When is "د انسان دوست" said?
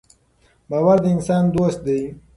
1.03-1.79